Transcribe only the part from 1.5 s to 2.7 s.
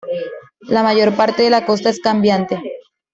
la costa es cambiante.